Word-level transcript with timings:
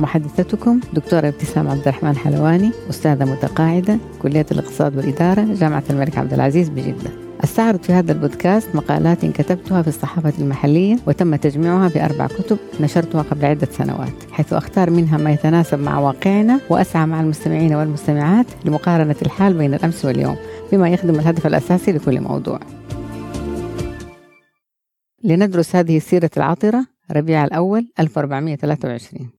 محدثتكم 0.00 0.80
دكتورة 0.92 1.28
ابتسام 1.28 1.68
عبد 1.68 1.80
الرحمن 1.80 2.16
حلواني 2.16 2.70
أستاذة 2.90 3.24
متقاعدة 3.24 3.98
كلية 4.22 4.46
الاقتصاد 4.52 4.96
والإدارة 4.96 5.54
جامعة 5.54 5.84
الملك 5.90 6.18
عبد 6.18 6.32
العزيز 6.32 6.68
بجدة. 6.68 7.10
أستعرض 7.44 7.82
في 7.82 7.92
هذا 7.92 8.12
البودكاست 8.12 8.74
مقالات 8.74 9.26
كتبتها 9.26 9.82
في 9.82 9.88
الصحافة 9.88 10.32
المحلية 10.38 10.96
وتم 11.06 11.36
تجميعها 11.36 11.88
في 11.88 12.04
أربع 12.04 12.26
كتب 12.26 12.58
نشرتها 12.80 13.22
قبل 13.22 13.44
عدة 13.44 13.68
سنوات 13.70 14.12
حيث 14.32 14.52
أختار 14.52 14.90
منها 14.90 15.18
ما 15.18 15.32
يتناسب 15.32 15.78
مع 15.78 15.98
واقعنا 15.98 16.60
وأسعى 16.70 17.06
مع 17.06 17.20
المستمعين 17.20 17.74
والمستمعات 17.74 18.46
لمقارنة 18.64 19.16
الحال 19.22 19.54
بين 19.54 19.74
الأمس 19.74 20.04
واليوم 20.04 20.36
بما 20.72 20.88
يخدم 20.88 21.14
الهدف 21.14 21.46
الأساسي 21.46 21.92
لكل 21.92 22.20
موضوع. 22.20 22.60
لندرس 25.24 25.76
هذه 25.76 25.96
السيرة 25.96 26.30
العطرة 26.36 26.86
ربيع 27.12 27.44
الأول 27.44 27.88
1423 28.00 29.30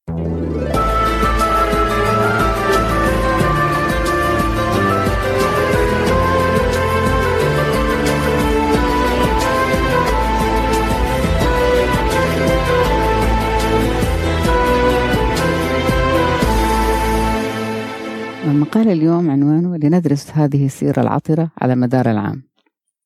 المقال 18.69 18.91
اليوم 18.97 19.29
عنوانه 19.31 19.77
لندرس 19.77 20.31
هذه 20.31 20.65
السيرة 20.65 21.01
العطرة 21.01 21.51
على 21.61 21.75
مدار 21.75 22.11
العام. 22.11 22.43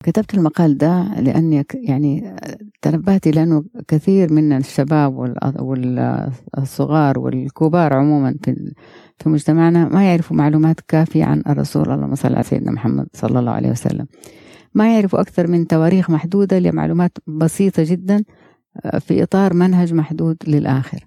كتبت 0.04 0.34
المقال 0.34 0.78
ده 0.78 1.20
لأني 1.20 1.64
يعني 1.74 2.36
تنبهت 2.82 3.28
لأنه 3.28 3.64
كثير 3.88 4.32
من 4.32 4.52
الشباب 4.52 5.16
والصغار 6.56 7.18
والكبار 7.18 7.92
عموما 7.92 8.34
في 8.42 8.72
في 9.18 9.28
مجتمعنا 9.28 9.88
ما 9.88 10.04
يعرفوا 10.04 10.36
معلومات 10.36 10.80
كافية 10.88 11.24
عن 11.24 11.42
الرسول 11.48 11.90
اللهم 11.90 12.14
صل 12.14 12.34
على 12.34 12.42
سيدنا 12.42 12.72
محمد 12.72 13.06
صلى 13.12 13.38
الله 13.38 13.52
عليه 13.52 13.70
وسلم. 13.70 14.06
ما 14.74 14.94
يعرفوا 14.94 15.20
أكثر 15.20 15.46
من 15.46 15.66
تواريخ 15.66 16.10
محدودة 16.10 16.58
لمعلومات 16.58 17.18
بسيطة 17.26 17.82
جدا 17.86 18.24
في 19.00 19.22
إطار 19.22 19.54
منهج 19.54 19.94
محدود 19.94 20.36
للآخر. 20.46 21.06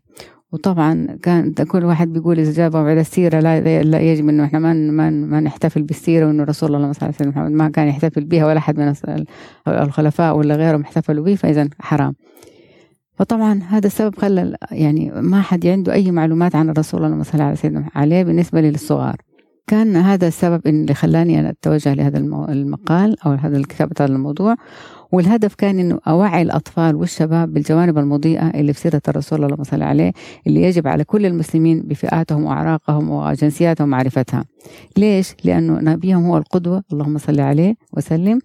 وطبعا 0.51 1.17
كان 1.21 1.53
كل 1.53 1.85
واحد 1.85 2.13
بيقول 2.13 2.39
إذا 2.39 2.51
جاب 2.51 2.75
موعد 2.75 2.97
السيرة 2.97 3.39
لا, 3.39 3.83
لا 3.83 3.99
يجب 3.99 4.29
إنه 4.29 4.45
إحنا 4.45 4.59
ما 4.59 4.73
ما, 4.73 5.09
ما 5.09 5.39
نحتفل 5.39 5.83
بالسيرة 5.83 6.27
وإنه 6.27 6.43
رسول 6.43 6.75
الله 6.75 6.91
صلى 6.91 7.09
الله 7.09 7.15
عليه 7.19 7.31
وسلم 7.31 7.57
ما 7.57 7.69
كان 7.69 7.87
يحتفل 7.87 8.25
بها 8.25 8.45
ولا 8.45 8.57
أحد 8.57 8.79
من 8.79 8.93
الخلفاء 9.67 10.37
ولا 10.37 10.55
غيرهم 10.55 10.81
احتفلوا 10.81 11.25
به 11.25 11.35
فاذا 11.35 11.69
حرام. 11.79 12.13
فطبعا 13.15 13.61
هذا 13.69 13.87
السبب 13.87 14.15
خلى 14.15 14.57
يعني 14.71 15.11
ما 15.15 15.41
حد 15.41 15.67
عنده 15.67 15.93
أي 15.93 16.11
معلومات 16.11 16.55
عن 16.55 16.69
الرسول 16.69 17.05
الله 17.05 17.23
صلى 17.23 17.33
الله 17.33 17.43
عليه 17.43 17.53
وسلم 17.53 17.85
عليه 17.95 18.23
بالنسبة 18.23 18.61
للصغار. 18.61 19.15
كان 19.67 19.95
هذا 19.95 20.27
السبب 20.27 20.67
اللي 20.67 20.93
خلاني 20.93 21.39
أنا 21.39 21.49
أتوجه 21.49 21.93
لهذا 21.93 22.17
المقال 22.49 23.15
أو 23.25 23.31
هذا 23.31 23.57
الكتابة 23.57 23.95
هذا 23.99 24.13
الموضوع. 24.13 24.55
والهدف 25.11 25.55
كان 25.55 25.79
إنه 25.79 25.99
أوعي 26.07 26.41
الأطفال 26.41 26.95
والشباب 26.95 27.53
بالجوانب 27.53 27.97
المضيئة 27.97 28.47
اللي 28.49 28.73
في 28.73 28.79
سيره 28.79 29.01
الرسول 29.07 29.43
اللهم 29.43 29.63
صل 29.63 29.81
عليه 29.81 30.13
اللي 30.47 30.63
يجب 30.63 30.87
على 30.87 31.03
كل 31.03 31.25
المسلمين 31.25 31.81
بفئاتهم 31.81 32.43
وأعراقهم 32.43 33.09
وجنسياتهم 33.09 33.89
معرفتها. 33.89 34.45
ليش؟ 34.97 35.35
لأنه 35.43 35.79
نبيهم 35.79 36.25
هو 36.25 36.37
القدوة 36.37 36.83
اللهم 36.93 37.17
صل 37.17 37.39
عليه 37.39 37.75
وسلم 37.93 38.39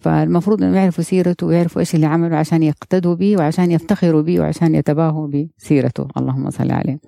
فالمفروض 0.00 0.62
انهم 0.62 0.74
يعرفوا 0.74 1.04
سيرته 1.04 1.46
ويعرفوا 1.46 1.80
إيش 1.80 1.94
اللي 1.94 2.06
عمله 2.06 2.36
عشان 2.36 2.62
يقتدوا 2.62 3.14
به 3.14 3.36
وعشان 3.36 3.70
يفتخروا 3.70 4.22
به 4.22 4.40
وعشان 4.40 4.74
يتباهوا 4.74 5.28
بسيرته 5.28 6.06
اللهم 6.16 6.50
صل 6.50 6.70
عليه. 6.70 6.98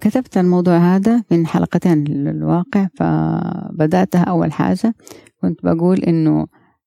كتبت 0.00 0.38
الموضوع 0.38 0.78
هذا 0.78 1.22
من 1.30 1.46
حلقتين 1.46 2.04
للواقع 2.04 2.86
فبدأتها 2.94 4.22
أول 4.22 4.52
حاجة 4.52 4.94
كنت 5.42 5.64
بقول 5.64 5.98
إنه 5.98 6.46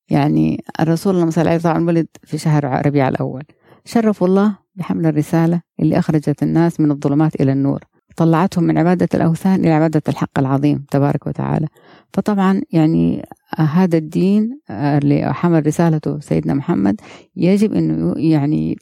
يعني 0.10 0.64
الرسول 0.80 1.34
صلى 1.34 1.42
الله 1.42 1.52
عليه 1.52 1.60
وسلم 1.60 1.88
ولد 1.88 2.08
في 2.24 2.38
شهر 2.38 2.86
ربيع 2.86 3.08
الأول 3.08 3.44
شرفوا 3.86 4.28
الله 4.28 4.58
بحمل 4.76 5.06
الرسالة 5.06 5.62
اللي 5.80 6.00
أخرجت 6.00 6.44
الناس 6.44 6.80
من 6.80 6.92
الظلمات 6.92 7.42
إلى 7.42 7.52
النور 7.52 7.80
طلعتهم 8.16 8.64
من 8.64 8.78
عبادة 8.78 9.10
الأوثان 9.14 9.60
إلى 9.60 9.72
عبادة 9.72 10.02
الحق 10.08 10.40
العظيم 10.40 10.86
تبارك 10.92 11.28
وتعالى. 11.28 11.68
فطبعا 12.14 12.62
يعني 12.72 13.26
هذا 13.58 13.98
الدين 13.98 14.60
اللي 14.72 15.34
حمل 15.34 15.68
رسالته 15.68 16.20
سيدنا 16.20 16.54
محمد 16.54 17.02
يجب 17.36 17.74
أنه 17.74 18.14
يعني 18.18 18.78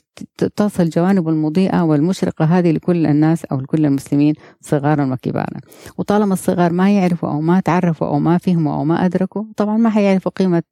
تصل 0.56 0.90
جوانب 0.90 1.30
المضيئة 1.30 1.82
والمشرقة 1.82 2.46
هذه 2.46 2.72
لكل 2.72 3.06
الناس 3.06 3.46
أو 3.46 3.60
لكل 3.60 3.86
المسلمين 3.86 4.34
صغارا 4.62 5.14
وكبارا. 5.14 5.60
وطالما 5.98 6.34
الصغار 6.34 6.74
ما 6.74 6.92
يعرفوا 6.96 7.30
أو 7.30 7.42
ما 7.42 7.60
تعرفوا 7.60 8.08
أو 8.08 8.20
ما 8.20 8.38
فهموا 8.38 8.74
أو 8.74 8.86
ما 8.86 9.06
أدركوا 9.06 9.44
طبعا 9.58 9.78
ما 9.78 9.90
حيعرفوا 9.90 10.32
قيمة 10.32 10.64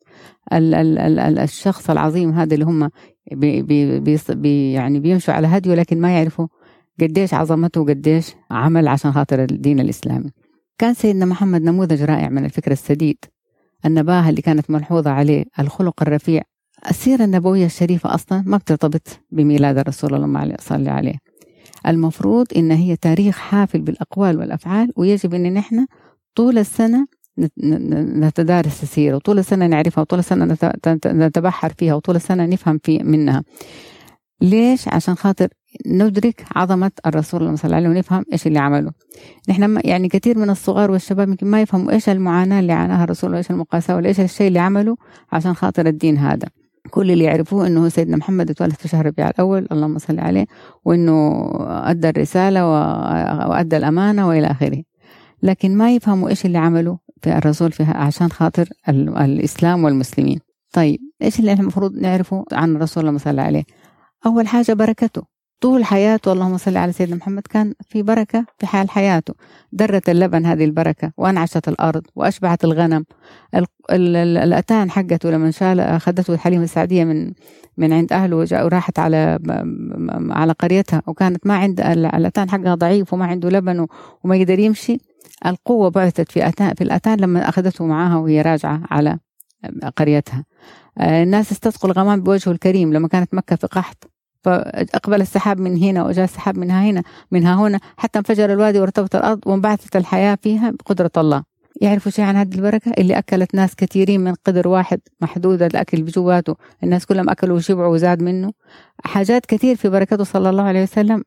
ال 0.53 0.75
ال 0.75 0.99
ال 1.19 1.39
الشخص 1.39 1.89
العظيم 1.89 2.31
هذا 2.31 2.53
اللي 2.53 2.65
هم 2.65 2.89
بي 3.31 3.61
بي 3.61 3.99
بي 4.29 4.71
يعني 4.73 4.99
بيمشوا 4.99 5.33
على 5.33 5.47
هديه 5.47 5.75
لكن 5.75 6.01
ما 6.01 6.17
يعرفوا 6.17 6.47
قديش 7.01 7.33
عظمته 7.33 7.81
وقديش 7.81 8.35
عمل 8.51 8.87
عشان 8.87 9.11
خاطر 9.11 9.43
الدين 9.43 9.79
الإسلامي. 9.79 10.29
كان 10.77 10.93
سيدنا 10.93 11.25
محمد 11.25 11.61
نموذج 11.61 12.03
رائع 12.03 12.29
من 12.29 12.45
الفكر 12.45 12.71
السديد. 12.71 13.17
النباهة 13.85 14.29
اللي 14.29 14.41
كانت 14.41 14.71
ملحوظة 14.71 15.11
عليه 15.11 15.45
الخلق 15.59 16.01
الرفيع. 16.01 16.41
السيرة 16.89 17.23
النبوية 17.23 17.65
الشريفة 17.65 18.13
أصلا 18.15 18.43
ما 18.45 18.57
بترتبط 18.57 19.19
بميلاد 19.31 19.77
الرسول 19.77 20.15
اللهم 20.15 20.55
صلى 20.59 20.89
عليه 20.89 21.15
المفروض 21.87 22.47
إن 22.57 22.71
هي 22.71 22.95
تاريخ 22.95 23.37
حافل 23.37 23.81
بالأقوال 23.81 24.37
والأفعال 24.39 24.91
ويجب 24.95 25.33
إن 25.33 25.53
نحن 25.53 25.85
طول 26.35 26.57
السنة 26.57 27.07
نتدارس 27.59 28.83
السيرة 28.83 29.15
وطول 29.15 29.39
السنة 29.39 29.67
نعرفها 29.67 30.01
وطول 30.01 30.19
السنة 30.19 30.57
نتبحر 31.05 31.73
فيها 31.77 31.93
وطول 31.93 32.15
السنة 32.15 32.45
نفهم 32.45 32.79
في 32.83 32.99
منها. 33.03 33.43
ليش؟ 34.41 34.87
عشان 34.87 35.15
خاطر 35.15 35.47
ندرك 35.87 36.45
عظمة 36.55 36.91
الرسول 37.05 37.39
صلى 37.39 37.65
الله 37.65 37.75
عليه 37.75 37.87
وسلم 37.87 37.91
ونفهم 37.91 38.25
إيش 38.33 38.47
اللي 38.47 38.59
عمله. 38.59 38.91
نحن 39.49 39.81
يعني 39.83 40.07
كثير 40.07 40.37
من 40.37 40.49
الصغار 40.49 40.91
والشباب 40.91 41.29
يمكن 41.29 41.47
ما 41.47 41.61
يفهموا 41.61 41.91
إيش 41.91 42.09
المعاناة 42.09 42.59
اللي 42.59 42.73
عاناها 42.73 43.03
الرسول 43.03 43.33
وإيش 43.33 43.51
المقاساة 43.51 43.95
ولا 43.95 44.07
إيش 44.07 44.19
الشيء 44.19 44.47
اللي 44.47 44.59
عمله 44.59 44.97
عشان 45.31 45.53
خاطر 45.53 45.87
الدين 45.87 46.17
هذا. 46.17 46.47
كل 46.89 47.11
اللي 47.11 47.23
يعرفوه 47.23 47.67
إنه 47.67 47.89
سيدنا 47.89 48.17
محمد 48.17 48.49
اتولد 48.49 48.73
في 48.73 48.87
شهر 48.87 49.05
ربيع 49.05 49.29
الأول 49.29 49.67
اللهم 49.71 49.97
صل 49.97 50.19
عليه 50.19 50.45
وإنه 50.85 51.49
أدى 51.69 52.09
الرسالة 52.09 52.67
وأدى 53.49 53.77
الأمانة 53.77 54.27
وإلى 54.27 54.47
آخره. 54.47 54.83
لكن 55.43 55.77
ما 55.77 55.95
يفهموا 55.95 56.29
إيش 56.29 56.45
اللي 56.45 56.57
عمله 56.57 56.97
في 57.21 57.37
الرسول 57.37 57.71
فيها 57.71 57.97
عشان 57.97 58.29
خاطر 58.29 58.69
الإسلام 58.89 59.83
والمسلمين. 59.83 60.39
طيب 60.73 60.99
إيش 61.21 61.39
اللي 61.39 61.51
إحنا 61.51 61.61
المفروض 61.61 61.93
نعرفه 61.95 62.45
عن 62.51 62.75
الرسول 62.75 63.03
اللهم 63.03 63.17
صل 63.17 63.39
عليه؟ 63.39 63.63
أول 64.25 64.47
حاجة 64.47 64.73
بركته. 64.73 65.21
طول 65.61 65.85
حياته 65.85 66.31
اللهم 66.33 66.57
صل 66.57 66.77
على 66.77 66.91
سيدنا 66.91 67.15
محمد 67.15 67.41
كان 67.49 67.73
في 67.89 68.03
بركة 68.03 68.45
في 68.57 68.67
حال 68.67 68.89
حياته. 68.89 69.33
درت 69.71 70.09
اللبن 70.09 70.45
هذه 70.45 70.65
البركة 70.65 71.11
وأنعشت 71.17 71.67
الأرض 71.67 72.01
وأشبعت 72.15 72.63
الغنم. 72.63 73.05
الأتان 73.91 74.91
حقته 74.91 75.29
لما 75.31 75.51
شال 75.51 75.79
أخذته 75.79 76.33
الحليمة 76.33 76.63
السعدية 76.63 77.03
من 77.03 77.33
من 77.77 77.93
عند 77.93 78.13
أهله 78.13 78.35
وراحت 78.65 78.99
على 78.99 79.39
على 80.29 80.53
قريتها 80.53 81.01
وكانت 81.07 81.47
ما 81.47 81.57
عند 81.57 81.81
الأتان 81.81 82.49
حقها 82.49 82.75
ضعيف 82.75 83.13
وما 83.13 83.25
عنده 83.25 83.49
لبن 83.49 83.87
وما 84.23 84.35
يقدر 84.35 84.59
يمشي. 84.59 84.97
القوة 85.45 85.89
بعثت 85.89 86.31
في 86.31 86.47
أتان 86.47 86.73
في 86.73 86.83
الأتان 86.83 87.19
لما 87.19 87.49
أخذته 87.49 87.85
معاها 87.85 88.17
وهي 88.17 88.41
راجعة 88.41 88.81
على 88.91 89.19
قريتها. 89.97 90.45
الناس 91.01 91.51
استسقوا 91.51 91.89
الغمام 91.89 92.23
بوجهه 92.23 92.51
الكريم 92.51 92.93
لما 92.93 93.07
كانت 93.07 93.33
مكة 93.33 93.55
في 93.55 93.67
قحط. 93.67 94.08
فأقبل 94.43 95.21
السحاب 95.21 95.59
من 95.59 95.77
هنا 95.77 96.05
وجاء 96.05 96.25
السحاب 96.25 96.57
من 96.57 96.71
هنا 96.71 97.03
منها 97.31 97.55
هنا 97.55 97.79
حتى 97.97 98.19
انفجر 98.19 98.53
الوادي 98.53 98.79
وارتبط 98.79 99.15
الأرض 99.15 99.39
وانبعثت 99.45 99.95
الحياة 99.95 100.37
فيها 100.41 100.71
بقدرة 100.71 101.11
الله. 101.17 101.43
يعرفوا 101.81 102.11
شيء 102.11 102.25
عن 102.25 102.35
هذه 102.35 102.55
البركة؟ 102.55 102.91
اللي 102.97 103.17
أكلت 103.17 103.55
ناس 103.55 103.75
كثيرين 103.75 104.21
من 104.21 104.33
قدر 104.45 104.67
واحد 104.67 104.99
محدود 105.21 105.63
الأكل 105.63 106.03
بجواته 106.03 106.55
الناس 106.83 107.05
كلهم 107.05 107.29
أكلوا 107.29 107.57
وشبعوا 107.57 107.93
وزاد 107.93 108.23
منه. 108.23 108.51
حاجات 109.03 109.45
كثير 109.45 109.75
في 109.75 109.89
بركته 109.89 110.23
صلى 110.23 110.49
الله 110.49 110.63
عليه 110.63 110.83
وسلم 110.83 111.23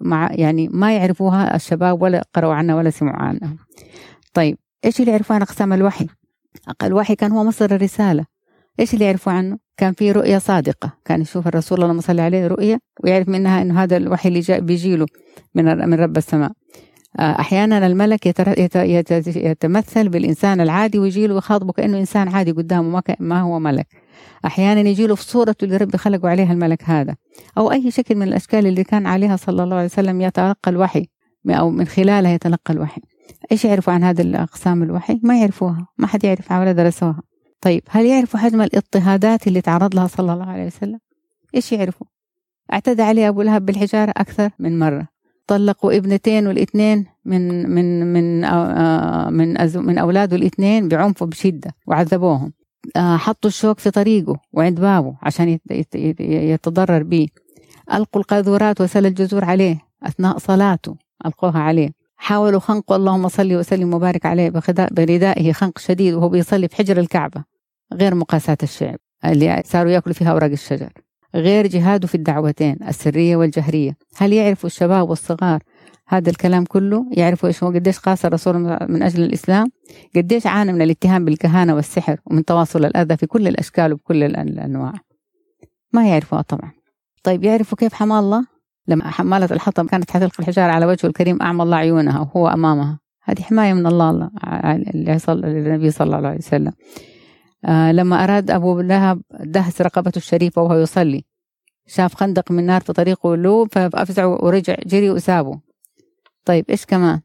مع 0.00 0.28
يعني 0.32 0.68
ما 0.68 0.96
يعرفوها 0.96 1.56
الشباب 1.56 2.02
ولا 2.02 2.24
قرأوا 2.34 2.54
عنها 2.54 2.74
ولا 2.74 2.90
سمعوا 2.90 3.22
عنها. 3.22 3.56
طيب 4.34 4.58
إيش 4.84 5.00
اللي 5.00 5.10
يعرفوا 5.10 5.36
عن 5.36 5.42
أقسام 5.42 5.72
الوحي؟ 5.72 6.06
الوحي 6.82 7.14
كان 7.14 7.32
هو 7.32 7.44
مصدر 7.44 7.76
الرسالة. 7.76 8.24
إيش 8.80 8.94
اللي 8.94 9.04
يعرفوا 9.04 9.32
عنه؟ 9.32 9.58
كان 9.76 9.92
في 9.92 10.12
رؤية 10.12 10.38
صادقة. 10.38 10.92
كان 11.04 11.20
يشوف 11.20 11.46
الرسول 11.46 11.82
اللهم 11.82 12.00
صل 12.00 12.20
عليه 12.20 12.46
رؤية 12.46 12.78
ويعرف 13.04 13.28
منها 13.28 13.62
أنه 13.62 13.82
هذا 13.82 13.96
الوحي 13.96 14.28
اللي 14.28 14.40
جاء 14.40 14.60
بيجيله 14.60 15.06
من 15.54 15.88
من 15.88 15.94
رب 15.94 16.16
السماء. 16.16 16.52
آه، 17.18 17.40
أحيانا 17.40 17.86
الملك 17.86 18.26
يتمثل 19.26 20.08
بالإنسان 20.08 20.60
العادي 20.60 20.98
ويجيله 20.98 21.34
ويخاطبه 21.34 21.72
كأنه 21.72 21.98
إنسان 21.98 22.28
عادي 22.28 22.52
قدامه 22.52 23.02
ما 23.20 23.40
هو 23.40 23.58
ملك. 23.58 23.86
أحيانا 24.44 24.80
يجيله 24.80 25.14
في 25.14 25.22
صورته 25.24 25.64
اللي 25.64 25.76
ربي 25.76 25.98
خلقه 25.98 26.28
عليها 26.28 26.52
الملك 26.52 26.82
هذا. 26.84 27.16
أو 27.58 27.72
أي 27.72 27.90
شكل 27.90 28.14
من 28.14 28.28
الأشكال 28.28 28.66
اللي 28.66 28.84
كان 28.84 29.06
عليها 29.06 29.36
صلى 29.36 29.62
الله 29.62 29.76
عليه 29.76 29.84
وسلم 29.84 30.20
يتلقى 30.20 30.70
الوحي 30.70 31.06
أو 31.48 31.70
من 31.70 31.84
خلالها 31.84 32.30
يتلقى 32.32 32.74
الوحي. 32.74 33.00
إيش 33.52 33.64
يعرفوا 33.64 33.92
عن 33.92 34.04
هذه 34.04 34.20
الأقسام 34.20 34.82
الوحي؟ 34.82 35.20
ما 35.22 35.40
يعرفوها 35.40 35.86
ما 35.98 36.06
حد 36.06 36.24
يعرفها 36.24 36.60
ولا 36.60 36.72
درسوها. 36.72 37.29
طيب 37.60 37.82
هل 37.88 38.06
يعرفوا 38.06 38.40
حجم 38.40 38.62
الاضطهادات 38.62 39.46
اللي 39.46 39.60
تعرض 39.60 39.94
لها 39.94 40.06
صلى 40.06 40.32
الله 40.32 40.46
عليه 40.50 40.66
وسلم؟ 40.66 40.98
إيش 41.54 41.72
يعرفوا 41.72 42.06
اعتدى 42.72 43.02
عليه 43.02 43.28
أبو 43.28 43.42
لهب 43.42 43.66
بالحجارة 43.66 44.10
أكثر 44.16 44.50
من 44.58 44.78
مرة. 44.78 45.08
طلقوا 45.46 45.96
ابنتين 45.96 46.46
والإثنين 46.46 47.06
من 47.24 47.70
من 47.70 48.12
من 48.12 48.44
آه، 48.44 49.30
من 49.30 49.56
من 49.74 49.98
اولاده 49.98 50.36
الاثنين 50.36 50.88
بعنف 50.88 51.22
وبشدة 51.22 51.74
وعذبوهم. 51.86 52.52
آه، 52.96 53.16
حطوا 53.16 53.50
الشوك 53.50 53.78
في 53.78 53.90
طريقه 53.90 54.40
وعند 54.52 54.80
بابه 54.80 55.16
عشان 55.22 55.58
يتضرر 56.20 57.02
به 57.02 57.28
ألقوا 57.92 58.20
القاذورات 58.22 58.80
وسل 58.80 59.06
الجزور 59.06 59.44
عليه 59.44 59.78
أثناء 60.02 60.38
صلاته 60.38 60.96
ألقوها 61.26 61.58
عليه. 61.58 61.90
حاولوا 62.20 62.60
خنقه 62.60 62.96
اللهم 62.96 63.28
صل 63.28 63.54
وسلم 63.54 63.94
وبارك 63.94 64.26
عليه 64.26 64.52
بردائه 64.92 65.52
خنق 65.52 65.78
شديد 65.78 66.14
وهو 66.14 66.28
بيصلي 66.28 66.68
في 66.68 66.76
حجر 66.76 66.98
الكعبة 66.98 67.44
غير 67.92 68.14
مقاساة 68.14 68.58
الشعب 68.62 68.98
اللي 69.24 69.62
صاروا 69.66 69.92
يأكلوا 69.92 70.14
فيها 70.14 70.30
أوراق 70.30 70.50
الشجر. 70.50 70.92
غير 71.34 71.66
جهاده 71.66 72.06
في 72.06 72.14
الدعوتين 72.14 72.76
السرية 72.88 73.36
والجهرية. 73.36 73.96
هل 74.16 74.32
يعرفوا 74.32 74.66
الشباب 74.66 75.08
والصغار 75.10 75.62
هذا 76.08 76.30
الكلام 76.30 76.64
كله؟ 76.64 77.06
يعرفوا 77.12 77.48
إيش 77.48 77.62
هو؟ 77.64 77.72
قديش 77.72 77.98
قاس 77.98 78.24
الرسول 78.24 78.58
من 78.88 79.02
أجل 79.02 79.22
الإسلام؟ 79.22 79.66
قديش 80.16 80.46
عانى 80.46 80.72
من 80.72 80.82
الاتهام 80.82 81.24
بالكهانة 81.24 81.74
والسحر 81.74 82.20
ومن 82.26 82.44
تواصل 82.44 82.84
الأذى 82.84 83.16
في 83.16 83.26
كل 83.26 83.48
الأشكال 83.48 83.92
وبكل 83.92 84.22
الأنواع؟ 84.22 84.92
ما 85.92 86.08
يعرفوها 86.08 86.42
طبعا. 86.42 86.72
طيب 87.22 87.44
يعرفوا 87.44 87.78
كيف 87.78 87.94
حمى 87.94 88.18
الله؟ 88.18 88.46
لما 88.88 89.10
حمالة 89.10 89.48
الحطب 89.50 89.86
كانت 89.86 90.10
حتلقي 90.10 90.38
الحجارة 90.40 90.72
على 90.72 90.86
وجهه 90.86 91.06
الكريم 91.06 91.42
أعمى 91.42 91.62
الله 91.62 91.76
عيونها 91.76 92.20
وهو 92.20 92.48
أمامها. 92.48 93.00
هذه 93.24 93.42
حماية 93.42 93.72
من 93.72 93.86
الله 93.86 94.30
اللي 94.94 95.18
صلى 95.18 95.46
النبي 95.46 95.90
صلى 95.90 96.16
الله 96.16 96.28
عليه 96.28 96.38
وسلم. 96.38 96.72
آه 97.64 97.92
لما 97.92 98.24
أراد 98.24 98.50
أبو 98.50 98.80
لهب 98.80 99.22
دهس 99.40 99.80
رقبته 99.82 100.18
الشريفة 100.18 100.62
وهو 100.62 100.74
يصلي 100.74 101.24
شاف 101.86 102.14
خندق 102.14 102.52
من 102.52 102.66
نار 102.66 102.80
في 102.80 102.92
طريقه 102.92 103.36
له 103.36 103.66
فأفزع 103.66 104.24
ورجع 104.24 104.76
جري 104.86 105.10
وسابه 105.10 105.60
طيب 106.44 106.64
إيش 106.70 106.86
كمان؟ 106.86 107.20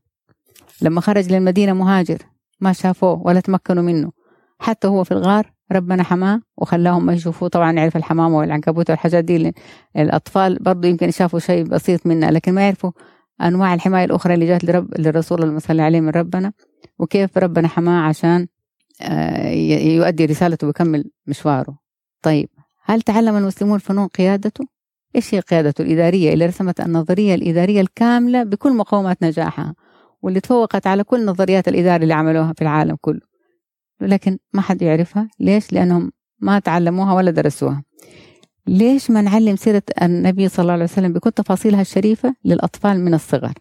لما 0.81 1.01
خرج 1.01 1.31
للمدينة 1.31 1.74
مهاجر 1.74 2.18
ما 2.60 2.74
شافوه 2.74 3.22
ولا 3.25 3.40
تمكنوا 3.40 3.84
منه. 3.84 4.12
حتى 4.60 4.88
هو 4.88 5.04
في 5.04 5.12
الغار 5.12 5.54
ربنا 5.72 6.04
حماه 6.04 6.42
وخلاهم 6.57 7.06
ما 7.06 7.13
يشوفوه. 7.13 7.50
طبعا 7.50 7.72
يعرف 7.72 7.98
الحمامة 7.98 8.38
والعنكبوت 8.38 8.90
والحاجات 8.90 9.24
دي 9.24 9.54
الأطفال 9.98 10.60
برضو 10.60 10.88
يمكن 10.88 11.10
يشافوا 11.10 11.40
شيء 11.40 11.63
بسيط 11.63 12.07
منها 12.07 12.31
لكن 12.31 12.54
ما 12.54 12.62
يعرفوا 12.62 12.92
أنواع 13.42 13.74
الحماية 13.74 14.06
الأخرى 14.06 14.34
اللي 14.34 14.46
جات 14.48 14.63
لرب 14.63 15.00
للرسول 15.00 15.44
المصلي 15.44 15.81
عليه 15.81 16.02
من 16.02 16.10
ربنا 16.10 16.54
وكيف 17.00 17.38
ربنا 17.38 17.68
حماه 17.68 18.07
عشان 18.07 18.48
آه، 19.02 19.50
يؤدي 19.98 20.25
رسالته 20.25 20.68
ويكمل 20.68 21.12
مشواره. 21.28 21.80
طيب 22.22 22.50
هل 22.86 23.01
تعلم 23.01 23.36
المسلمون 23.38 23.80
فنون 23.80 24.08
قيادته؟ 24.08 24.66
إيش 25.16 25.36
هي 25.36 25.40
قيادته 25.40 25.81
الإدارية؟ 25.81 26.34
اللي 26.34 26.46
رسمت 26.46 26.81
النظرية 26.81 27.36
الإدارية 27.36 27.81
الكاملة 27.81 28.44
بكل 28.44 28.74
مقومات 28.74 29.24
نجاحها 29.24 29.75
واللي 30.22 30.40
تفوقت 30.40 30.88
على 30.88 31.04
كل 31.04 31.25
نظريات 31.25 31.68
الإدارة 31.68 32.04
اللي 32.04 32.13
عملوها 32.13 32.54
في 32.54 32.62
العالم 32.62 32.96
كله. 33.01 33.35
لكن 34.02 34.38
ما 34.54 34.62
حد 34.62 34.82
يعرفها. 34.82 35.30
ليش؟ 35.40 35.74
لأنهم 35.74 36.12
ما 36.40 36.60
تعلموها 36.60 37.14
ولا 37.14 37.32
درسوها. 37.32 37.84
ليش 38.68 39.12
ما 39.12 39.22
نعلم 39.22 39.56
سيرة 39.56 39.84
النبي 40.02 40.48
صلى 40.48 40.64
الله 40.64 40.74
عليه 40.74 40.84
وسلم 40.84 41.14
بكل 41.14 41.32
تفاصيلها 41.32 41.82
الشريفة 41.82 42.36
للأطفال 42.46 43.00
من 43.06 43.14
الصغر؟ 43.14 43.54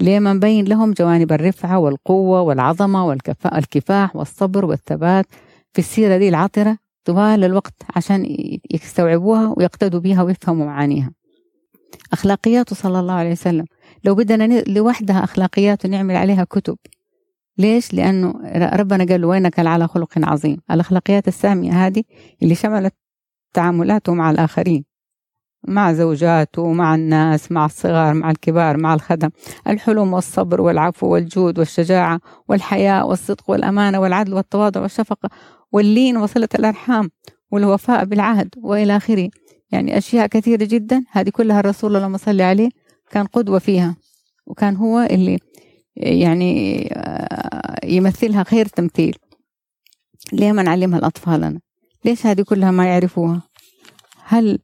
ليه 0.00 0.18
ما 0.18 0.32
نبين 0.32 0.64
لهم 0.64 0.92
جوانب 0.92 1.32
الرفعة 1.32 1.78
والقوة 1.78 2.40
والعظمة 2.40 3.06
والكفاح 3.06 4.16
والصبر 4.16 4.64
والثبات 4.64 5.26
في 5.72 5.78
السيرة 5.78 6.16
دي 6.18 6.28
العطرة؟ 6.28 6.78
طوال 7.04 7.44
الوقت 7.44 7.74
عشان 7.96 8.36
يستوعبوها 8.70 9.54
ويقتدوا 9.56 10.00
بها 10.00 10.22
ويفهموا 10.22 10.66
معانيها. 10.66 11.10
أخلاقياته 12.12 12.76
صلى 12.76 13.00
الله 13.00 13.14
عليه 13.14 13.32
وسلم. 13.32 13.64
لو 14.04 14.14
بدنا 14.14 14.62
لوحدها 14.68 15.24
أخلاقياته 15.24 15.88
نعمل 15.88 16.16
عليها 16.16 16.44
كتب 16.44 16.76
ليش؟ 17.60 17.94
لأنه 17.94 18.34
ربنا 18.72 19.04
قال 19.04 19.20
له 19.20 19.28
وينك 19.28 19.58
على 19.58 19.88
خلق 19.88 20.12
عظيم. 20.16 20.56
الأخلاقيات 20.70 21.28
السامية 21.28 21.86
هذه 21.86 22.02
اللي 22.42 22.54
شملت 22.54 22.94
تعاملاته 23.54 24.14
مع 24.14 24.30
الآخرين 24.30 24.84
مع 25.68 25.92
زوجاته 25.92 26.72
مع 26.72 26.94
الناس 26.94 27.52
مع 27.52 27.66
الصغار 27.66 28.14
مع 28.14 28.30
الكبار 28.30 28.76
مع 28.76 28.94
الخدم. 28.94 29.30
الحلم 29.66 30.12
والصبر 30.14 30.60
والعفو 30.60 31.06
والجود 31.06 31.58
والشجاعة 31.58 32.20
والحياء 32.48 33.08
والصدق 33.08 33.50
والأمانة 33.50 34.00
والعدل 34.00 34.34
والتواضع 34.34 34.80
والشفقة 34.80 35.28
واللين 35.72 36.16
وصلة 36.16 36.48
الأرحام 36.54 37.10
والوفاء 37.50 38.04
بالعهد 38.04 38.54
وإلى 38.56 38.96
آخره. 38.96 39.30
يعني 39.72 39.98
أشياء 39.98 40.26
كثيرة 40.26 40.64
جدا 40.64 41.04
هذه 41.10 41.30
كلها 41.30 41.60
الرسول 41.60 41.96
اللهم 41.96 42.16
صل 42.16 42.40
عليه 42.40 42.68
كان 43.10 43.26
قدوة 43.26 43.58
فيها 43.58 43.96
وكان 44.46 44.76
هو 44.76 45.00
اللي 45.00 45.38
يعني 45.96 46.88
آه، 46.92 47.86
يمثلها 47.86 48.42
خير 48.42 48.66
تمثيل. 48.66 49.16
ليه 50.32 50.52
ما 50.52 50.62
نعلمها 50.62 51.00
لأطفالنا 51.00 51.60
ليش 52.04 52.26
هذه 52.26 52.42
كلها 52.42 52.70
ما 52.70 52.86
يعرفوها؟ 52.86 53.42
هل 54.24 54.58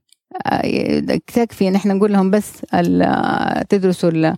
آه، 0.46 1.00
تكفي 1.26 1.68
إن 1.68 1.74
إحنا 1.74 1.94
نقول 1.94 2.12
لهم 2.12 2.30
بس 2.30 2.52
تدرسوا 3.68 4.34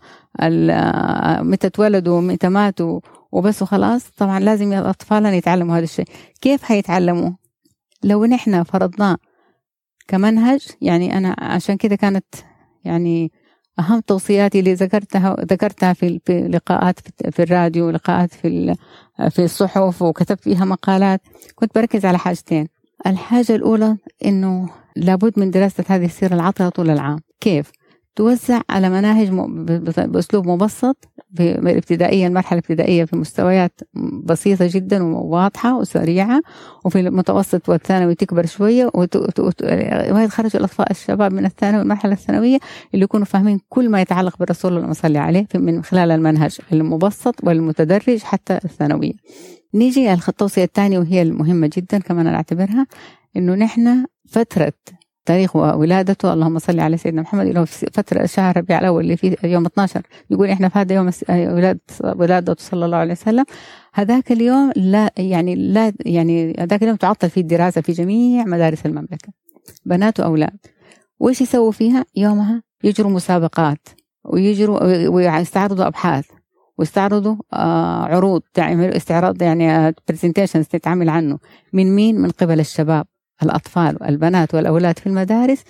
متى 1.42 1.70
تولدوا 1.70 2.20
متى 2.20 2.48
ماتوا 2.48 3.00
وبس 3.32 3.62
وخلاص؟ 3.62 4.10
طبعا 4.10 4.40
لازم 4.40 4.72
اطفالنا 4.72 5.34
يتعلموا 5.34 5.76
هذا 5.76 5.84
الشيء. 5.84 6.06
كيف 6.40 6.62
حيتعلموا؟ 6.62 7.30
لو 8.04 8.24
نحن 8.24 8.62
فرضناه 8.62 9.16
كمنهج 10.08 10.66
يعني 10.80 11.18
أنا 11.18 11.36
عشان 11.38 11.76
كده 11.76 11.96
كانت 11.96 12.24
يعني 12.84 13.32
أهم 13.80 14.00
توصياتي 14.00 14.58
اللي 14.60 14.74
ذكرتها 14.74 15.36
ذكرتها 15.40 15.92
في 15.92 16.20
لقاءات 16.52 17.00
في 17.30 17.42
الراديو 17.42 17.86
ولقاءات 17.86 18.34
في 18.34 18.74
في 19.30 19.44
الصحف 19.44 20.02
وكتبت 20.02 20.40
فيها 20.40 20.64
مقالات. 20.64 21.20
كنت 21.54 21.74
بركز 21.74 22.04
على 22.06 22.18
حاجتين. 22.18 22.68
الحاجة 23.06 23.54
الأولى 23.54 23.96
إنه 24.24 24.68
لابد 24.96 25.38
من 25.38 25.50
دراسة 25.50 25.84
هذه 25.88 26.04
السيرة 26.04 26.34
العطره 26.34 26.68
طول 26.68 26.90
العام. 26.90 27.18
كيف؟ 27.40 27.70
توزع 28.18 28.60
على 28.70 28.90
مناهج 28.90 29.30
بأسلوب 30.10 30.48
مبسط 30.48 30.96
في 31.36 31.58
الابتدائيه 31.58 32.26
المرحله 32.26 32.58
الابتدائيه 32.58 33.04
في 33.04 33.16
مستويات 33.16 33.80
بسيطة 34.24 34.68
جدا 34.72 35.02
وواضحة 35.02 35.78
وسريعة 35.78 36.40
وفي 36.84 37.00
المتوسط 37.00 37.68
والثانوي 37.68 38.14
تكبر 38.14 38.46
شوية 38.46 38.90
ويتخرج 40.10 40.56
الأطفال 40.56 40.90
الشباب 40.90 41.32
من 41.32 41.44
الثانوي 41.44 41.82
المرحلة 41.82 42.12
الثانوية 42.12 42.58
اللي 42.94 43.04
يكونوا 43.04 43.26
فاهمين 43.26 43.60
كل 43.68 43.88
ما 43.88 44.00
يتعلق 44.00 44.38
بالرسول 44.38 44.76
اللهم 44.76 44.92
صل 44.92 45.16
عليه 45.16 45.46
من 45.54 45.82
خلال 45.84 46.10
المنهج 46.10 46.58
المبسط 46.72 47.34
والمتدرج 47.44 48.18
حتى 48.18 48.58
الثانوية. 48.64 49.12
نيجي 49.74 50.12
التوصيه 50.12 50.64
الثانية 50.64 50.98
وهي 50.98 51.22
المهمة 51.22 51.70
جدا 51.76 51.98
كمان 51.98 52.26
أنا 52.26 52.36
أعتبرها 52.36 52.86
إنه 53.36 53.54
نحن 53.54 54.04
فترة 54.28 54.72
تاريخ 55.28 55.56
ولادته 55.56 56.32
اللهم 56.32 56.58
صل 56.58 56.80
على 56.80 56.96
سيدنا 56.96 57.22
محمد. 57.22 57.46
اللي 57.46 57.60
هو 57.60 57.64
في 57.64 57.86
فترة 57.92 58.26
شهر 58.26 58.56
ربيع 58.56 58.78
الأول 58.78 59.04
اللي 59.04 59.16
في 59.16 59.36
يوم 59.44 59.66
12 59.66 60.02
يقول 60.30 60.48
إحنا 60.48 60.68
في 60.68 60.78
هذا 60.78 60.94
يوم 60.94 61.10
ولادة 61.28 61.80
ولادته 62.02 62.64
صلى 62.64 62.84
الله 62.84 62.96
عليه 62.96 63.12
وسلم. 63.12 63.44
هذاك 63.94 64.32
اليوم 64.32 64.72
لا 64.76 65.10
يعني 65.16 65.54
لا 65.54 65.92
يعني 66.06 66.56
هذاك 66.60 66.82
اليوم 66.82 66.96
تعطل 66.96 67.30
فيه 67.30 67.40
الدراسة 67.40 67.80
في 67.80 67.92
جميع 67.92 68.44
مدارس 68.44 68.86
المملكة. 68.86 69.28
بنات 69.86 70.20
وأولاد. 70.20 70.58
وإيش 71.20 71.40
يسووا 71.40 71.72
فيها؟ 71.72 72.04
يومها 72.16 72.62
يجروا 72.84 73.10
مسابقات. 73.10 73.88
ويجروا 74.24 75.08
ويستعرضوا 75.08 75.86
أبحاث. 75.86 76.26
واستعرضوا 76.78 77.36
آه 77.52 78.04
عروض 78.04 78.42
تعمل 78.54 78.94
استعراض 78.94 79.42
يعني 79.42 79.94
برزنتيشنز 80.08 80.66
تتعمل 80.66 81.08
عنه. 81.08 81.38
من 81.72 81.94
مين؟ 81.96 82.20
من 82.20 82.30
قبل 82.30 82.60
الشباب. 82.60 83.06
الأطفال 83.42 83.96
والبنات 84.00 84.54
والأولاد 84.54 84.98
في 84.98 85.06
المدارس 85.06 85.64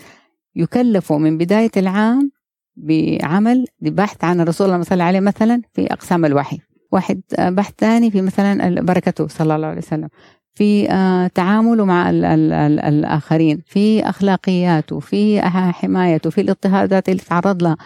يكلفوا 0.57 1.19
من 1.19 1.39
بداية 1.39 1.71
العام 1.77 2.31
بعمل 2.77 3.65
بحث 3.81 4.25
عن 4.25 4.41
الرسول 4.41 4.71
الله 4.71 4.83
صلى 4.83 5.03
عليه 5.03 5.21
مثلا 5.21 5.63
في 5.73 5.87
أقسام 5.87 6.25
الوحي. 6.25 6.59
واحد 6.93 7.21
آه، 7.39 7.51
بحث 7.51 7.75
ثاني 7.79 8.11
في 8.11 8.23
مثلا 8.23 8.81
بركته 8.81 9.29
صلى 9.29 9.57
الله 9.57 9.67
عليه 9.67 9.79
وسلم. 9.79 10.09
في 10.55 10.91
آه، 10.91 11.27
تعامله 11.27 11.85
مع 11.85 12.11
ال 12.11 12.25
ال 12.25 12.53
ال 12.53 12.81
الآخرين 12.81 13.63
في 13.67 14.09
أخلاقياته 14.09 15.01
في 15.01 15.43
حمايته 15.73 16.31
في 16.31 16.41
الاضطهادات 16.41 17.09
اللي 17.09 17.23
تعرض 17.23 17.63
لها. 17.63 17.77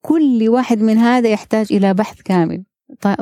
كل 0.00 0.48
واحد 0.48 0.78
من 0.78 0.98
هذا 0.98 1.28
يحتاج 1.28 1.66
إلى 1.70 1.94
بحث 1.94 2.22
كامل. 2.22 2.64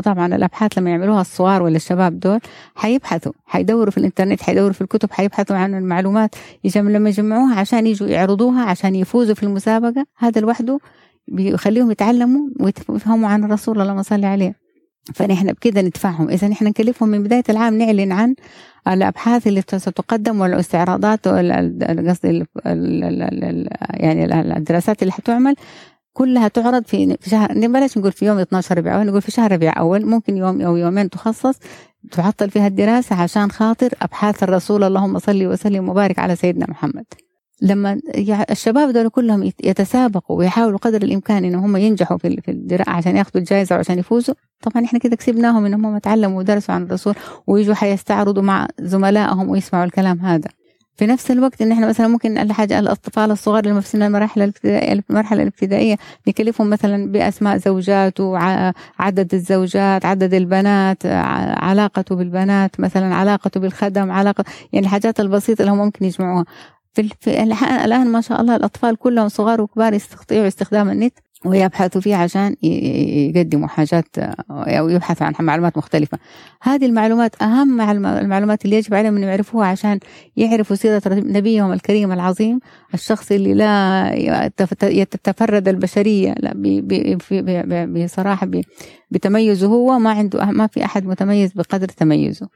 طبعا 0.05 0.27
الأبحاث 0.37 0.79
لما 0.79 0.91
يعملوها 0.91 1.21
الصغار 1.21 1.63
ولا 1.63 1.77
الشباب 1.77 2.21
دول 2.21 2.41
حيبحثوا 2.75 3.33
حيدوروا 3.47 3.91
في 3.91 3.99
الإنترنت 3.99 4.43
حيدوروا 4.43 4.73
في 4.73 4.81
الكتب 4.81 5.13
حيبحثوا 5.13 5.57
عن 5.57 5.75
المعلومات. 5.75 6.35
يجم 6.65 6.89
لما 6.91 7.09
يجمعوها 7.09 7.55
عشان 7.61 7.87
يجوا 7.87 8.09
يعرضوها 8.09 8.63
عشان 8.63 8.95
يفوزوا 8.95 9.35
في 9.35 9.43
المسابقة 9.43 10.07
هذا 10.19 10.41
لوحده 10.41 10.79
بيخليهم 11.29 11.91
يتعلموا 11.91 12.49
ويفهموا 12.61 13.29
عن 13.29 13.45
الرسول 13.45 13.81
اللهم 13.81 14.03
صل 14.03 14.25
عليه. 14.25 14.65
فنحن 15.15 15.47
بكده 15.47 15.81
ندفعهم 15.81 16.29
إذا 16.29 16.49
نحن 16.49 16.65
نكلفهم 16.65 17.09
من 17.09 17.23
بداية 17.23 17.43
العام 17.49 17.79
نعلن 17.79 18.13
عن 18.13 18.35
الأبحاث 18.89 19.47
اللي 19.47 19.61
ستقدم 19.61 20.41
والاستعراضات 20.41 21.29
قصدي 21.29 22.45
يعني 23.91 24.25
الدراسات 24.57 25.03
اللي 25.03 25.13
حتعمل 25.13 25.55
كلها 26.15 26.49
تعرض 26.49 26.85
في 26.85 27.17
في 27.21 27.31
شهر 27.31 27.49
بلاش 27.53 27.99
نقول 27.99 28.13
في 28.13 28.27
يوم 28.27 28.39
12 28.39 28.79
ربيع 28.79 28.97
اول 28.97 29.07
نقول 29.07 29.23
في 29.23 29.31
شهر 29.31 29.53
ربيع 29.53 29.79
أول 29.79 30.07
ممكن 30.07 30.37
يوم 30.37 30.61
أو 30.61 30.77
يومين 30.77 31.11
تخصص 31.11 31.55
تعطل 32.13 32.51
فيها 32.51 32.67
الدراسة 32.67 33.17
عشان 33.17 33.51
خاطر 33.51 33.89
أبحاث 34.03 34.43
الرسول 34.43 34.85
اللهم 34.85 35.19
صل 35.19 35.47
وسلم 35.47 35.89
وبارك 35.89 36.19
على 36.19 36.37
سيدنا 36.37 36.67
محمد. 36.71 37.05
لما 37.63 38.01
الشباب 38.51 38.91
دول 38.93 39.09
كلهم 39.09 39.43
يتسابقوا 39.65 40.39
ويحاولوا 40.39 40.79
قدر 40.79 41.03
الإمكان 41.03 41.45
إن 41.45 41.55
هم 41.55 41.77
ينجحوا 41.77 42.19
في 42.19 42.41
الدراسه 42.49 42.91
عشان 42.91 43.17
ياخذوا 43.17 43.41
الجائزة 43.41 43.77
وعشان 43.77 43.99
يفوزوا. 43.99 44.35
طبعا 44.63 44.85
إحنا 44.85 44.99
كده 44.99 45.17
كسبناهم 45.17 45.65
إن 45.65 45.75
هم 45.75 45.99
تعلموا 45.99 46.39
ودرسوا 46.39 46.75
عن 46.75 46.83
الرسول 46.83 47.15
ويجوا 47.47 47.75
حيستعرضوا 47.75 48.43
مع 48.43 48.69
زملائهم 48.81 49.49
ويسمعوا 49.49 49.85
الكلام 49.85 50.21
هذا. 50.21 50.49
في 50.97 51.07
نفس 51.07 51.31
الوقت 51.31 51.63
إن 51.63 51.73
إحنا 51.73 51.87
مثلا 51.89 52.09
ممكن 52.09 52.39
الحاجة 52.39 52.79
الأطفال 52.79 53.31
الصغار 53.31 53.65
اللي 53.65 53.83
في 53.83 53.89
سن 53.89 54.03
المراحل 54.03 54.53
المرحله 54.65 55.43
الابتدائية 55.43 55.97
نكلفهم 56.29 56.71
مثلا 56.71 57.13
بأسماء 57.13 57.57
زوجات 57.59 58.21
وعدد 58.21 59.35
الزوجات 59.35 60.05
عدد 60.05 60.35
البنات 60.35 61.07
علاقته 61.57 62.15
بالبنات 62.17 62.81
مثلا 62.81 63.15
علاقته 63.15 63.61
بالخدم 63.61 64.11
علاقه 64.11 64.45
يعني 64.73 64.87
الحاجات 64.87 65.21
البسيطة 65.21 65.63
اللي 65.63 65.73
هم 65.73 65.79
ممكن 65.79 66.05
يجمعوها. 66.05 66.45
في 66.93 67.43
الآن 67.85 68.07
ما 68.13 68.21
شاء 68.21 68.41
الله 68.41 68.57
الأطفال 68.57 68.97
كلهم 68.97 69.29
صغار 69.29 69.61
وكبار 69.61 69.93
يستطيعوا 69.95 70.49
استخدام 70.49 70.91
النت. 70.91 71.19
ويبحثوا 71.45 72.01
فيه 72.01 72.17
عشان 72.17 72.57
يقدموا 72.63 73.69
حاجات 73.69 74.19
أو 74.51 74.89
يبحثوا 74.89 75.27
عن 75.27 75.35
معلومات 75.41 75.79
مختلفة. 75.79 76.19
هذه 76.63 76.87
المعلومات 76.87 77.43
أهم 77.43 77.81
المعلومات 78.07 78.65
اللي 78.65 78.77
يجب 78.77 78.95
عليهم 78.95 79.17
ان 79.17 79.23
يعرفوها 79.23 79.67
عشان 79.67 79.99
يعرفوا 80.37 80.77
سيره 80.77 81.03
نبيهم 81.09 81.73
الكريم 81.73 82.13
العظيم 82.13 82.61
الشخص 82.95 83.33
اللي 83.33 83.55
لا 83.55 84.51
تتفرد 85.11 85.69
البشرية 85.69 86.35
لا 86.39 88.05
بصراحة 88.05 88.51
بتميزه 89.11 89.67
هو 89.67 89.99
ما 89.99 90.11
عنده 90.11 90.45
ما 90.45 90.67
في 90.67 90.85
أحد 90.85 91.07
متميز 91.07 91.53
بقدر 91.53 91.89
تميزه. 91.89 92.49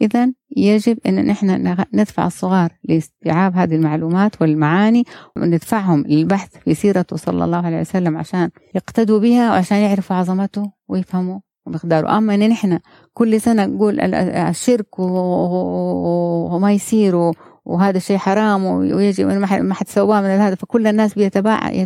إذا 0.00 0.32
يجب 0.56 0.98
أن 1.06 1.26
نحن 1.26 1.76
ندفع 1.94 2.26
الصغار 2.26 2.72
لاستيعاب 2.84 3.56
هذه 3.56 3.74
المعلومات 3.74 4.42
والمعاني 4.42 5.04
وندفعهم 5.36 6.04
للبحث 6.06 6.56
في 6.64 6.74
سيرته 6.74 7.16
صلى 7.16 7.44
الله 7.44 7.66
عليه 7.66 7.80
وسلم 7.80 8.16
عشان 8.16 8.50
يقتدوا 8.74 9.18
بها 9.18 9.50
وعشان 9.50 9.78
يعرفوا 9.78 10.16
عظمته 10.16 10.72
ويفهموا 10.88 11.40
مقداره. 11.66 12.18
أما 12.18 12.34
إن 12.34 12.48
نحن 12.48 12.78
كل 13.14 13.40
سنة 13.40 13.66
نقول 13.66 14.00
الشرك 14.00 14.98
وما 14.98 16.72
يصير 16.72 17.32
وهذا 17.64 17.96
الشيء 17.96 18.16
حرام 18.16 18.64
ويجب 18.64 19.26
ما 19.26 19.74
حد 19.74 19.88
سواه 19.88 20.20
من 20.20 20.26
هذا. 20.26 20.54
فكل 20.54 20.86
الناس 20.86 21.14
بيتباع 21.14 21.84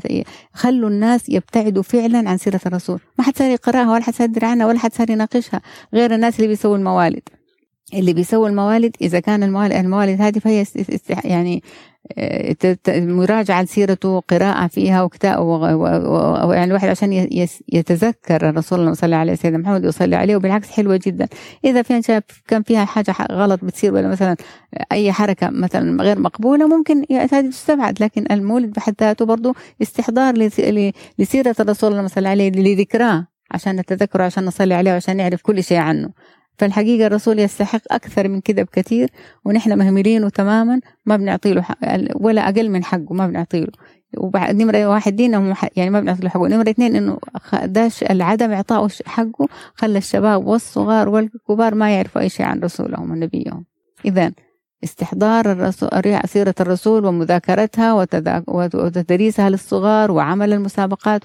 خلوا 0.52 0.90
الناس 0.90 1.28
يبتعدوا 1.28 1.82
فعلا 1.82 2.30
عن 2.30 2.36
سيرة 2.36 2.60
الرسول. 2.66 3.00
ما 3.18 3.24
حد 3.24 3.36
صار 3.36 3.50
يقراها 3.50 3.92
ولا 3.92 4.02
حد 4.02 4.14
صار 4.14 4.28
يدري 4.28 4.46
عنها 4.46 4.66
ولا 4.66 4.78
حد 4.78 4.92
صار 4.92 5.10
يناقشها 5.10 5.60
غير 5.94 6.14
الناس 6.14 6.36
اللي 6.36 6.48
بيسووا 6.48 6.76
الموالد. 6.76 7.22
اللي 7.94 8.12
بيسوي 8.12 8.48
الموالد 8.48 8.96
إذا 9.00 9.20
كان 9.20 9.42
الموالد 9.42 9.72
الموالد 9.72 10.20
هذه 10.22 10.38
فهي 10.38 10.64
يعني 11.24 11.62
آه، 12.18 12.54
مراجعة 12.88 13.62
لسيرته 13.62 14.20
قراءة 14.20 14.66
فيها 14.66 15.02
وكتاب 15.02 15.48
يعني 16.52 16.64
الواحد 16.64 16.88
عشان 16.88 17.28
يتذكر 17.72 18.48
الرسول 18.48 18.80
الله 18.80 18.92
صلى 18.92 19.14
عليه 19.14 19.34
سيدنا 19.34 19.58
محمد 19.58 19.84
ويصلي 19.84 20.16
عليه 20.16 20.36
وبالعكس 20.36 20.70
حلوة 20.70 21.00
جدا. 21.06 21.28
إذا 21.64 21.82
في 21.82 22.22
كان 22.48 22.62
فيها 22.62 22.84
حاجة 22.84 23.14
غلط 23.32 23.64
بتصير 23.64 23.94
ولا 23.94 24.08
مثلا 24.08 24.36
أي 24.92 25.12
حركة 25.12 25.50
مثلا 25.50 26.02
غير 26.02 26.18
مقبولة 26.18 26.68
ممكن 26.68 27.04
هذه 27.10 27.50
تستبعد. 27.50 28.02
لكن 28.02 28.24
المولد 28.30 28.72
بحد 28.72 28.94
ذاته 29.00 29.24
برضه 29.24 29.54
استحضار 29.82 30.34
لسيرة 31.18 31.56
الرسول 31.60 31.92
الله 31.92 32.06
صلى 32.06 32.28
عليه 32.28 32.50
لذكراه 32.50 33.26
عشان 33.50 33.76
نتذكره 33.76 34.24
عشان 34.24 34.44
نصلي 34.44 34.74
عليه 34.74 34.92
وعشان 34.92 35.16
نعرف 35.16 35.42
كل 35.42 35.64
شيء 35.64 35.78
عنه. 35.78 36.10
فالحقيقة 36.58 37.06
الرسول 37.06 37.38
يستحق 37.38 37.80
أكثر 37.90 38.28
من 38.28 38.40
كده 38.40 38.62
بكثير 38.62 39.10
ونحن 39.44 39.78
مهملينه 39.78 40.28
تماما 40.28 40.80
ما 41.06 41.16
بنعطي 41.16 41.52
له 41.52 41.64
ولا 42.14 42.48
أقل 42.48 42.70
من 42.70 42.84
حقه 42.84 43.14
ما 43.14 43.26
بنعطي 43.26 43.60
له 43.60 43.72
نمرة 44.52 44.86
واحد 44.86 45.16
دينه 45.16 45.56
يعني 45.76 45.90
ما 45.90 46.00
بنعطي 46.00 46.22
له 46.22 46.28
حقه. 46.28 46.48
نمرة 46.48 46.70
اثنين 46.70 46.96
إنه 46.96 47.18
داش 47.64 48.02
العدم 48.02 48.50
إعطائه 48.50 48.88
حقه 49.06 49.48
خلى 49.74 49.98
الشباب 49.98 50.46
والصغار 50.46 51.08
والكبار 51.08 51.74
ما 51.74 51.94
يعرفوا 51.94 52.20
أي 52.20 52.28
شيء 52.28 52.46
عن 52.46 52.60
رسولهم 52.60 53.10
ونبيهم. 53.10 53.64
إذا 54.04 54.32
استحضار 54.84 55.70
سيرة 56.26 56.54
الرسول 56.60 57.04
ومذاكرتها 57.04 57.92
وتدريسها 58.48 59.50
للصغار 59.50 60.10
وعمل 60.10 60.52
المسابقات 60.52 61.22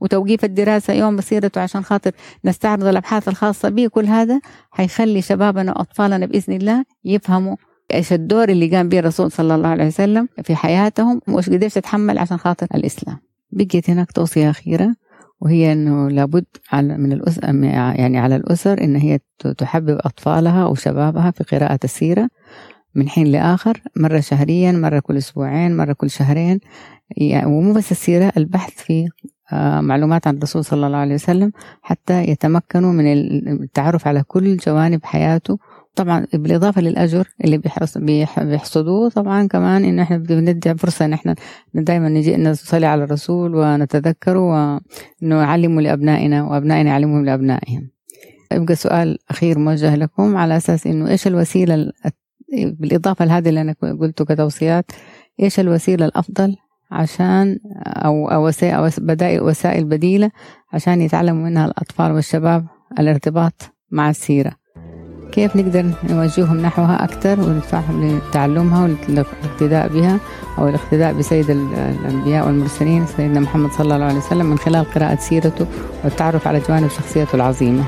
وتوقيف 0.00 0.44
الدراسة 0.44 0.92
يوم 0.94 1.16
بسيرته 1.16 1.60
عشان 1.60 1.82
خاطر 1.84 2.10
نستعرض 2.44 2.84
الأبحاث 2.84 3.28
الخاصة 3.28 3.68
به 3.68 3.86
كل 3.86 4.06
هذا 4.06 4.40
حيخلي 4.70 5.22
شبابنا 5.22 5.72
وأطفالنا 5.72 6.26
بإذن 6.26 6.54
الله 6.56 6.84
يفهموا 7.04 7.56
إيش 7.94 8.12
الدور 8.12 8.48
اللي 8.48 8.76
قام 8.76 8.88
به 8.88 8.98
الرسول 8.98 9.30
صلى 9.30 9.54
الله 9.54 9.68
عليه 9.68 9.86
وسلم 9.86 10.28
في 10.42 10.56
حياتهم 10.56 11.20
وإيش 11.28 11.50
قديش 11.50 11.74
تتحمل 11.74 12.18
عشان 12.18 12.36
خاطر 12.36 12.66
الإسلام. 12.74 13.18
بقيت 13.50 13.90
هناك 13.90 14.12
توصية 14.12 14.50
أخيرة 14.50 14.94
وهي 15.40 15.72
إنه 15.72 16.08
لابد 16.10 16.44
على 16.72 16.98
من 16.98 17.12
الاسر 17.12 17.44
يعني 17.44 18.18
على 18.18 18.36
الأسر 18.36 18.84
إن 18.84 18.96
هي 18.96 19.18
تحبب 19.58 19.98
أطفالها 20.00 20.66
وشبابها 20.66 21.30
في 21.30 21.44
قراءة 21.44 21.78
السيرة 21.84 22.28
من 22.96 23.08
حين 23.08 23.26
لآخر 23.26 23.82
مرة 23.96 24.20
شهريا 24.20 24.72
مرة 24.72 24.98
كل 24.98 25.16
أسبوعين 25.16 25.76
مرة 25.76 25.92
كل 25.92 26.10
شهرين. 26.10 26.60
يعني 27.16 27.46
ومو 27.46 27.72
بس 27.72 27.92
السيرة 27.92 28.32
البحث 28.36 28.72
في 28.72 29.08
آه، 29.52 29.80
معلومات 29.80 30.26
عن 30.26 30.36
الرسول 30.36 30.64
صلى 30.64 30.86
الله 30.86 30.98
عليه 30.98 31.14
وسلم 31.14 31.52
حتى 31.82 32.24
يتمكنوا 32.24 32.92
من 32.92 33.12
التعرف 33.62 34.08
على 34.08 34.22
كل 34.22 34.56
جوانب 34.56 35.04
حياته. 35.04 35.58
طبعا 35.94 36.26
بالإضافة 36.34 36.80
للأجر 36.80 37.28
اللي 37.44 37.60
بيحصدوه 38.38 39.08
طبعا 39.08 39.46
كمان 39.46 39.84
إنه 39.84 40.02
إحنا 40.02 40.18
بندي 40.18 40.74
فرصة 40.74 41.04
إن 41.04 41.12
إحنا 41.12 41.34
دائما 41.74 42.08
نجي 42.08 42.36
نصلي 42.36 42.86
على 42.86 43.04
الرسول 43.04 43.54
ونتذكره 43.54 44.78
ونعلمه 45.22 45.82
لأبنائنا 45.82 46.42
وأبنائنا 46.42 46.90
يعلمهم 46.90 47.24
لأبنائهم. 47.24 47.90
يبقى 48.52 48.74
سؤال 48.74 49.18
أخير 49.30 49.58
موجه 49.58 49.96
لكم 49.96 50.36
على 50.36 50.56
أساس 50.56 50.86
إنه 50.86 51.08
إيش 51.08 51.26
الوسيلة 51.26 51.92
بالإضافة 52.52 53.24
لهذه 53.24 53.48
اللي 53.48 53.60
أنا 53.60 53.74
قلته 54.00 54.24
كتوصيات 54.24 54.90
إيش 55.42 55.60
الوسيلة 55.60 56.06
الأفضل 56.06 56.56
عشان 56.90 57.58
أو 57.86 58.28
أو 58.28 58.50
بدائل 58.98 59.42
وسائل 59.42 59.84
بديلة 59.84 60.30
عشان 60.72 61.00
يتعلموا 61.00 61.44
منها 61.44 61.66
الأطفال 61.66 62.12
والشباب 62.12 62.66
الارتباط 62.98 63.72
مع 63.90 64.10
السيرة؟ 64.10 64.52
كيف 65.32 65.56
نقدر 65.56 65.92
نوجههم 66.10 66.56
نحوها 66.60 67.04
أكثر 67.04 67.40
وندفعهم 67.40 68.18
لتعلمها 68.28 68.82
والاقتداء 68.82 69.88
بها 69.88 70.20
أو 70.58 70.68
الاقتداء 70.68 71.12
بسيد 71.12 71.50
الأنبياء 71.50 72.46
والمرسلين 72.46 73.06
سيدنا 73.06 73.40
محمد 73.40 73.70
صلى 73.70 73.94
الله 73.94 74.06
عليه 74.06 74.18
وسلم 74.18 74.46
من 74.46 74.58
خلال 74.58 74.84
قراءة 74.84 75.16
سيرته 75.16 75.66
والتعرف 76.04 76.48
على 76.48 76.60
جوانب 76.68 76.88
شخصيته 76.88 77.34
العظيمة؟ 77.34 77.84